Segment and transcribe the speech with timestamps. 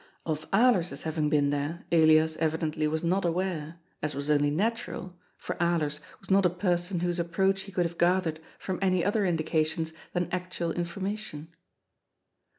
[0.25, 5.53] Of Alers's having been there, Elias evidently was not aware, us was only natural, for
[5.57, 9.93] Alers was not a person whose approach he could have gathered from any other indications
[10.13, 11.49] than actual information.